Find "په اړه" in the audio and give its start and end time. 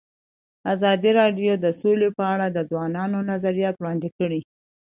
2.17-2.47